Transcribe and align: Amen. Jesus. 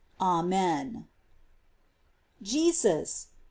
Amen. 0.19 1.05
Jesus. 2.41 3.27